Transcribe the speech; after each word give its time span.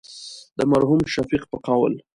د 0.57 0.59
مرحوم 0.71 1.01
شفیق 1.13 1.43
په 1.51 1.57
قول. 1.65 1.93